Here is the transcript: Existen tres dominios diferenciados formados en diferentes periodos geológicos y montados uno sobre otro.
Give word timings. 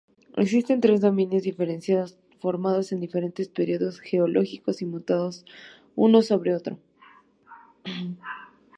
Existen 0.35 0.81
tres 0.81 0.99
dominios 0.99 1.43
diferenciados 1.43 2.17
formados 2.39 2.91
en 2.91 2.99
diferentes 3.01 3.49
periodos 3.49 3.99
geológicos 3.99 4.81
y 4.81 4.85
montados 4.87 5.45
uno 5.95 6.23
sobre 6.23 6.55
otro. 6.55 6.79